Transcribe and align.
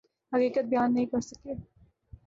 حقیقت 0.31 0.65
بیان 0.71 0.89
نہ 0.95 1.03
کر 1.11 1.21
سکے۔ 1.29 1.53